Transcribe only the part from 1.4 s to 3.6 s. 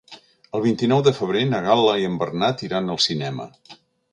na Gal·la i en Bernat iran al cinema.